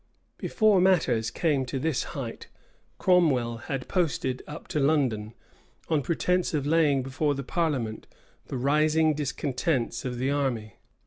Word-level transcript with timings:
[]Before 0.39 0.81
matters 0.81 1.29
came 1.29 1.63
to 1.67 1.77
this 1.77 2.01
height, 2.17 2.47
Cromwell 2.97 3.57
had 3.69 3.87
posted 3.87 4.41
up 4.47 4.67
to 4.69 4.79
London, 4.79 5.35
on 5.89 6.01
pretence 6.01 6.55
of 6.55 6.65
laying 6.65 7.03
before 7.03 7.35
the 7.35 7.43
parliament 7.43 8.07
the 8.47 8.57
rising 8.57 9.13
discontents 9.13 10.03
of 10.03 10.17
the 10.17 10.31
army. 10.31 10.77